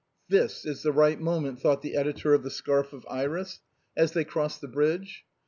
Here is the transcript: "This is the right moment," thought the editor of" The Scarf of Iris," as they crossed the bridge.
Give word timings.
"This 0.35 0.65
is 0.65 0.81
the 0.81 0.91
right 0.91 1.21
moment," 1.21 1.59
thought 1.61 1.83
the 1.83 1.95
editor 1.95 2.33
of" 2.33 2.41
The 2.43 2.49
Scarf 2.49 2.91
of 2.91 3.05
Iris," 3.07 3.59
as 3.95 4.13
they 4.13 4.23
crossed 4.23 4.59
the 4.61 4.67
bridge. 4.67 5.25